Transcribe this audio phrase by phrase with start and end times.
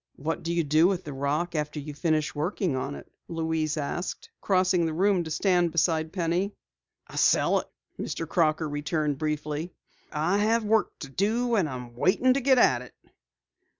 [0.15, 4.31] "What do you do with the rock after you finish working on it?" Louise asked,
[4.41, 6.55] crossing the room to stand beside Penny.
[7.05, 7.67] "I sell it,"
[7.99, 8.27] Mr.
[8.27, 9.71] Crocker returned briefly.
[10.11, 12.95] "I have work to do, and I'm waiting to get at it."